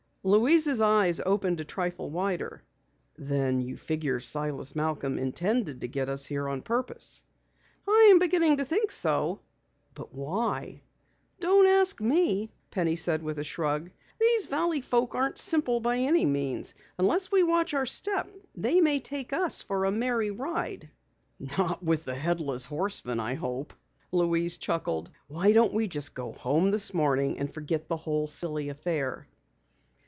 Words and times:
Louise's 0.23 0.79
eyes 0.79 1.19
opened 1.25 1.59
a 1.59 1.65
trifle 1.65 2.11
wider. 2.11 2.61
"Then 3.17 3.59
you 3.59 3.75
figure 3.75 4.19
Silas 4.19 4.75
Malcom 4.75 5.17
intended 5.17 5.81
to 5.81 5.87
get 5.87 6.09
us 6.09 6.27
here 6.27 6.47
on 6.47 6.61
purpose!" 6.61 7.23
"I'm 7.87 8.19
beginning 8.19 8.57
to 8.57 8.65
think 8.65 8.91
so." 8.91 9.39
"But 9.95 10.13
why?" 10.13 10.83
"Don't 11.39 11.65
ask 11.65 11.99
me," 11.99 12.51
Penny 12.69 12.97
said 12.97 13.23
with 13.23 13.39
a 13.39 13.43
shrug. 13.43 13.89
"These 14.19 14.45
Valley 14.45 14.81
folk 14.81 15.15
aren't 15.15 15.39
simple 15.39 15.79
by 15.79 15.97
any 15.97 16.25
means! 16.25 16.75
Unless 16.99 17.31
we 17.31 17.41
watch 17.41 17.73
our 17.73 17.87
step 17.87 18.31
they 18.55 18.79
may 18.79 18.99
take 18.99 19.33
us 19.33 19.63
for 19.63 19.85
a 19.85 19.91
merry 19.91 20.29
ride." 20.29 20.91
"Not 21.39 21.81
with 21.83 22.05
the 22.05 22.13
Headless 22.13 22.67
Horseman, 22.67 23.19
I 23.19 23.33
hope," 23.33 23.73
Louise 24.11 24.59
chuckled. 24.59 25.09
"Why 25.27 25.51
don't 25.51 25.73
we 25.73 25.87
go 25.87 26.33
home 26.33 26.69
this 26.69 26.93
morning 26.93 27.39
and 27.39 27.51
forget 27.51 27.87
the 27.87 27.97
whole 27.97 28.27
silly 28.27 28.69
affair?" 28.69 29.27